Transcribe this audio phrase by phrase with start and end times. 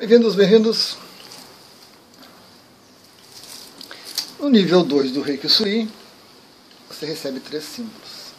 [0.00, 0.96] Bem-vindos, bem-vindos.
[4.38, 5.86] No nível 2 do Reiki Sui,
[6.88, 8.32] você recebe três símbolos.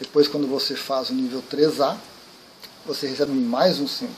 [0.00, 1.96] Depois, quando você faz o nível 3A,
[2.84, 4.16] você recebe mais um símbolo.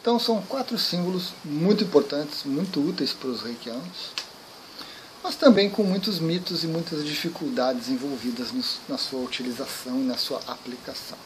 [0.00, 4.12] Então, são quatro símbolos muito importantes, muito úteis para os reikianos,
[5.22, 8.52] mas também com muitos mitos e muitas dificuldades envolvidas
[8.88, 11.18] na sua utilização e na sua aplicação.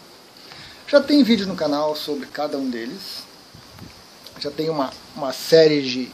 [0.89, 3.25] Já tem vídeo no canal sobre cada um deles.
[4.39, 6.13] Já tem uma, uma série de,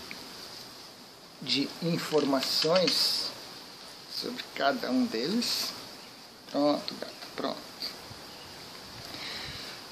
[1.42, 3.26] de informações
[4.10, 5.66] sobre cada um deles.
[6.50, 7.58] Pronto, gata, pronto.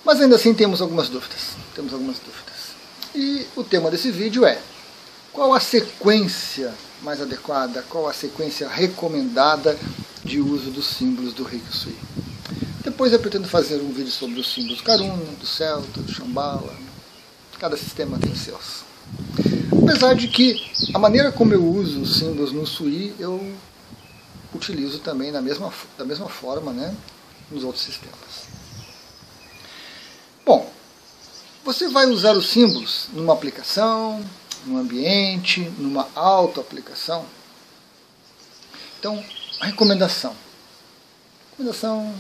[0.02, 1.56] Mas ainda assim temos algumas dúvidas.
[1.74, 2.70] Temos algumas dúvidas.
[3.14, 4.58] E o tema desse vídeo é
[5.30, 9.78] qual a sequência mais adequada, qual a sequência recomendada
[10.24, 11.96] de uso dos símbolos do Reiki Sui.
[13.00, 16.76] Depois eu pretendo fazer um vídeo sobre os símbolos Karuna, do Celta, do Shambhala.
[17.58, 18.84] Cada sistema tem seus.
[19.82, 23.56] Apesar de que a maneira como eu uso os símbolos no Sui, eu
[24.54, 26.94] utilizo também da mesma, da mesma forma né,
[27.50, 28.44] nos outros sistemas.
[30.44, 30.70] Bom,
[31.64, 34.22] você vai usar os símbolos numa aplicação,
[34.66, 37.24] num ambiente, numa auto-aplicação.
[38.98, 39.24] Então,
[39.58, 40.36] a recomendação.
[41.52, 42.14] Recomendação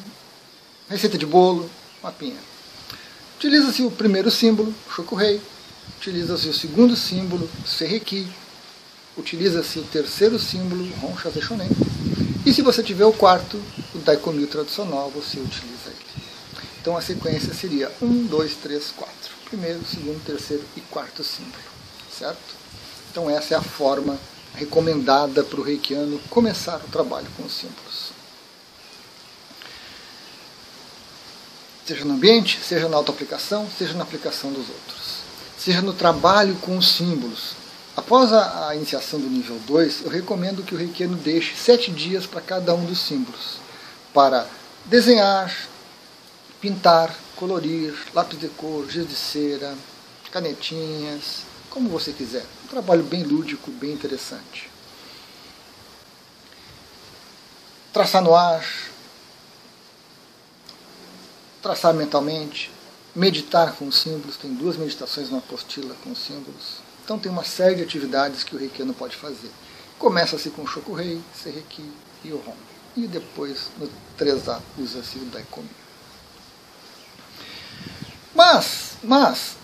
[0.90, 1.70] Receita de bolo,
[2.02, 2.36] mapinha.
[3.36, 5.40] Utiliza-se o primeiro símbolo, Shokurei.
[5.96, 8.26] Utiliza-se o segundo símbolo, Serreki.
[9.16, 11.68] Utiliza-se o terceiro símbolo, Honsha Shonen.
[12.44, 13.62] E se você tiver o quarto,
[13.94, 16.24] o Daikomi tradicional, você utiliza ele.
[16.80, 19.14] Então a sequência seria 1, 2, 3, 4.
[19.44, 21.62] Primeiro, segundo, terceiro e quarto símbolo.
[22.18, 22.56] Certo?
[23.12, 24.18] Então essa é a forma
[24.56, 28.19] recomendada para o reikiano começar o trabalho com os símbolos.
[31.90, 35.22] Seja no ambiente, seja na autoaplicação, seja na aplicação dos outros,
[35.58, 37.54] seja no trabalho com os símbolos.
[37.96, 42.26] Após a, a iniciação do nível 2, eu recomendo que o reikiano deixe sete dias
[42.26, 43.58] para cada um dos símbolos,
[44.14, 44.46] para
[44.84, 45.52] desenhar,
[46.60, 49.74] pintar, colorir, lápis de cor, giz de cera,
[50.30, 52.46] canetinhas, como você quiser.
[52.64, 54.70] Um trabalho bem lúdico, bem interessante.
[57.92, 58.64] Traçar no ar,
[61.62, 62.70] traçar mentalmente,
[63.14, 66.78] meditar com os símbolos, tem duas meditações numa apostila com os símbolos.
[67.04, 69.50] Então tem uma série de atividades que o reikiano pode fazer.
[69.98, 71.90] Começa-se com o Shokurei, Serreki
[72.24, 72.56] e o Ron.
[72.96, 75.68] E depois, no 3A, usa-se o Daikomi.
[78.34, 79.56] Mas, mas,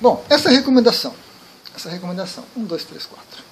[0.00, 1.14] bom, essa é recomendação.
[1.74, 2.44] Essa é recomendação.
[2.56, 3.44] 1, 2, 3, 4.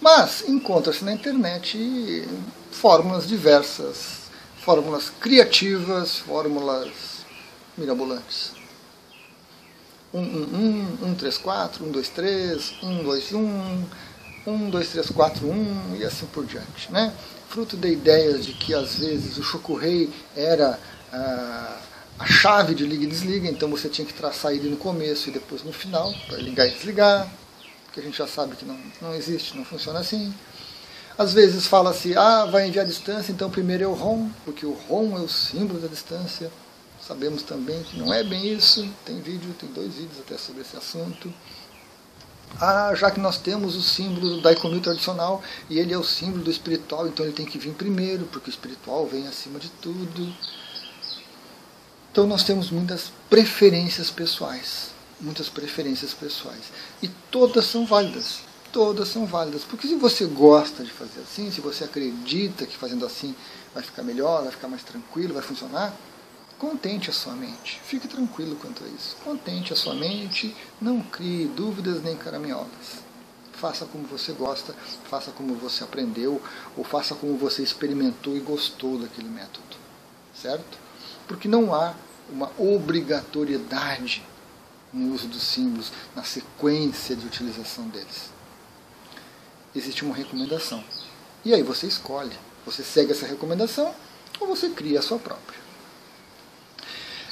[0.00, 2.28] Mas encontra-se na internet
[2.72, 4.21] fórmulas diversas
[4.64, 6.90] fórmulas criativas, fórmulas
[7.76, 8.52] mirabolantes.
[10.14, 10.22] 1, 1,
[11.02, 13.84] 1, 1, 3, 4, 1, 2, 3, 1, 2, 1,
[14.46, 16.92] 1, 2, 3, 4, 1 e assim por diante.
[16.92, 17.12] Né?
[17.48, 20.78] Fruto de ideias de que às vezes o Chokurei era
[21.12, 21.78] ah,
[22.18, 25.32] a chave de liga e desliga, então você tinha que traçar ele no começo e
[25.32, 27.28] depois no final, para ligar e desligar,
[27.92, 30.32] que a gente já sabe que não, não existe, não funciona assim.
[31.16, 34.72] Às vezes fala-se, ah, vai enviar a distância, então primeiro é o ROM, porque o
[34.72, 36.50] ROM é o símbolo da distância.
[37.06, 40.76] Sabemos também que não é bem isso, tem vídeo, tem dois vídeos até sobre esse
[40.76, 41.32] assunto.
[42.60, 46.44] Ah, já que nós temos o símbolo do Daikomi tradicional e ele é o símbolo
[46.44, 50.34] do espiritual, então ele tem que vir primeiro, porque o espiritual vem acima de tudo.
[52.10, 54.90] Então nós temos muitas preferências pessoais,
[55.20, 59.62] muitas preferências pessoais, e todas são válidas todas são válidas.
[59.62, 63.34] Porque se você gosta de fazer assim, se você acredita que fazendo assim
[63.74, 65.94] vai ficar melhor, vai ficar mais tranquilo, vai funcionar,
[66.58, 67.80] contente a sua mente.
[67.84, 69.16] Fique tranquilo quanto a isso.
[69.22, 73.02] Contente a sua mente, não crie dúvidas nem caraminholas.
[73.52, 74.74] Faça como você gosta,
[75.08, 76.42] faça como você aprendeu,
[76.76, 79.76] ou faça como você experimentou e gostou daquele método.
[80.34, 80.78] Certo?
[81.28, 81.94] Porque não há
[82.28, 84.24] uma obrigatoriedade
[84.92, 88.31] no uso dos símbolos, na sequência de utilização deles
[89.74, 90.82] existe uma recomendação.
[91.44, 92.36] E aí você escolhe.
[92.64, 93.92] Você segue essa recomendação
[94.40, 95.60] ou você cria a sua própria.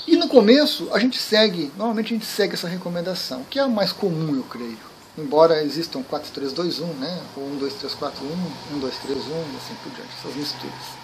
[0.07, 3.69] E no começo a gente segue, normalmente a gente segue essa recomendação, que é a
[3.69, 4.91] mais comum, eu creio.
[5.17, 7.23] Embora existam 4, 3, 2, 1, né?
[7.37, 10.35] Ou 1, 2, 3, 4, 1, 1, 2, 3, 1, e assim por diante, essas
[10.35, 11.01] misturas.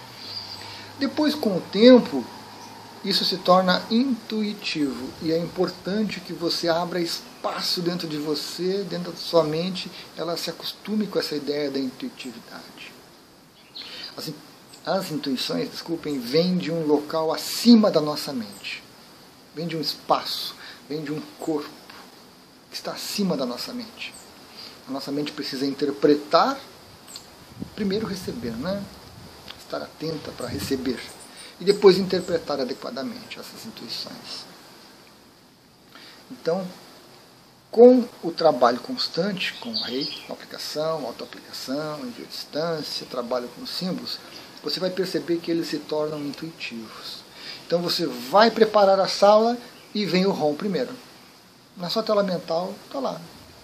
[0.99, 2.25] Depois, com o tempo,
[3.03, 7.26] isso se torna intuitivo e é importante que você abra espaço
[7.81, 12.93] dentro de você, dentro da sua mente, ela se acostume com essa ideia da intuitividade.
[14.15, 14.31] As,
[14.85, 18.83] as intuições, desculpem, vêm de um local acima da nossa mente.
[19.55, 20.55] vem de um espaço,
[20.87, 21.69] vem de um corpo
[22.69, 24.13] que está acima da nossa mente.
[24.87, 26.59] A nossa mente precisa interpretar,
[27.75, 28.83] primeiro receber, né?
[29.59, 30.99] estar atenta para receber,
[31.59, 34.45] e depois interpretar adequadamente essas intuições.
[36.31, 36.65] Então,
[37.71, 44.19] com o trabalho constante com o rei, com aplicação, autoaplicação, distância, trabalho com símbolos,
[44.63, 47.23] você vai perceber que eles se tornam intuitivos.
[47.65, 49.57] Então você vai preparar a sala
[49.93, 50.93] e vem o ROM primeiro.
[51.75, 53.21] Na sua tela mental está lá.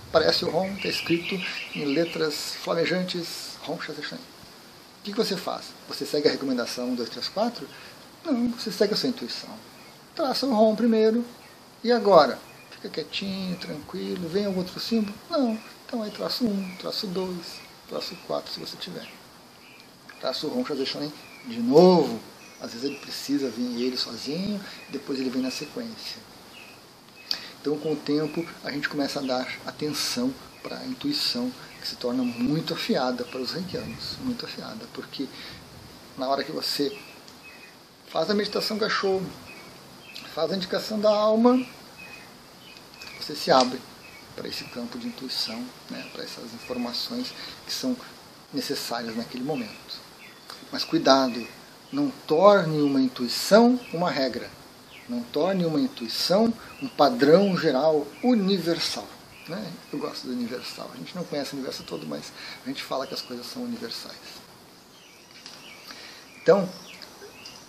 [0.09, 1.35] Aparece o ROM, está escrito
[1.75, 4.17] em letras flamejantes ROM Shazeshan.
[4.17, 5.65] O que você faz?
[5.87, 7.67] Você segue a recomendação 1, 2, 3, 4?
[8.23, 9.49] Não, você segue a sua intuição.
[10.15, 11.25] Traça o ROM primeiro.
[11.83, 12.39] E agora?
[12.83, 14.27] Fica quietinho, tranquilo.
[14.27, 15.15] Vem algum outro símbolo?
[15.29, 15.57] Não.
[15.85, 17.37] Então aí traço 1, traço 2,
[17.87, 19.09] traço 4 se você tiver.
[20.19, 21.09] Traço o ROM Shazeshan
[21.47, 22.19] de novo.
[22.59, 24.59] Às vezes ele precisa vir ele sozinho,
[24.89, 26.17] depois ele vem na sequência.
[27.61, 31.49] Então, com o tempo, a gente começa a dar atenção para a intuição,
[31.79, 35.27] que se torna muito afiada para os reikianos, muito afiada, porque
[36.17, 36.97] na hora que você
[38.07, 39.25] faz a meditação cachorro,
[40.33, 41.65] faz a indicação da alma,
[43.23, 43.79] você se abre
[44.35, 47.33] para esse campo de intuição, né, para essas informações
[47.65, 47.95] que são
[48.53, 50.01] necessárias naquele momento.
[50.71, 51.45] Mas cuidado,
[51.91, 54.49] não torne uma intuição uma regra.
[55.07, 59.07] Não torne uma intuição um padrão geral universal.
[59.47, 59.71] Né?
[59.91, 60.89] Eu gosto do universal.
[60.93, 62.31] A gente não conhece o universo todo, mas
[62.65, 64.15] a gente fala que as coisas são universais.
[66.41, 66.67] Então,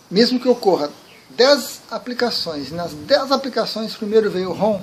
[0.09, 0.89] mesmo que ocorra
[1.29, 4.81] 10 aplicações, e nas 10 aplicações primeiro veio o ROM,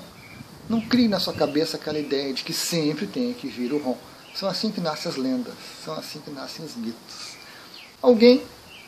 [0.69, 3.97] não crie na sua cabeça aquela ideia de que sempre tem que vir o ROM.
[4.35, 5.55] São assim que nascem as lendas,
[5.85, 7.37] são assim que nascem os mitos.
[8.01, 8.43] Alguém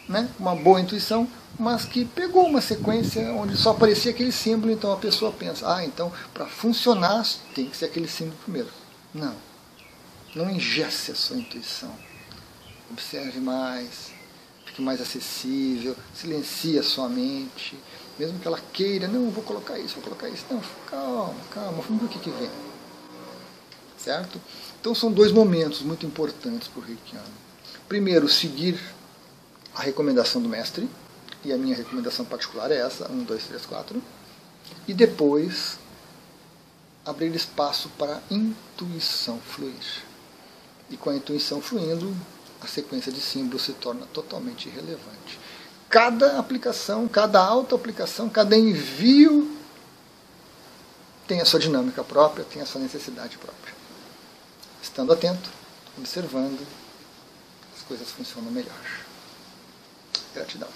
[0.08, 1.28] né, uma boa intuição,
[1.58, 5.84] mas que pegou uma sequência onde só aparecia aquele símbolo, então a pessoa pensa, ah,
[5.84, 7.24] então para funcionar
[7.54, 8.68] tem que ser aquele símbolo primeiro.
[9.12, 9.34] Não.
[10.34, 11.92] Não engesse a sua intuição.
[12.90, 14.10] Observe mais,
[14.74, 17.78] fique mais acessível, silencie a sua mente,
[18.18, 20.44] mesmo que ela queira, não, vou colocar isso, vou colocar isso.
[20.50, 20.60] Não,
[20.90, 22.50] calma, calma, vamos ver o que, que vem.
[23.96, 24.40] Certo?
[24.80, 27.24] Então são dois momentos muito importantes para o reikiano.
[27.88, 28.80] Primeiro, seguir
[29.76, 30.90] a recomendação do mestre,
[31.44, 34.02] e a minha recomendação particular é essa, 1, 2, 3, 4,
[34.88, 35.78] e depois
[37.06, 40.02] abrir espaço para a intuição fluir.
[40.90, 42.14] E com a intuição fluindo,
[42.64, 45.38] a sequência de símbolos se torna totalmente irrelevante.
[45.88, 49.56] Cada aplicação, cada auto-aplicação, cada envio
[51.26, 53.74] tem a sua dinâmica própria, tem a sua necessidade própria.
[54.82, 55.50] Estando atento,
[55.96, 56.66] observando,
[57.76, 58.74] as coisas funcionam melhor.
[60.34, 60.68] Gratidão.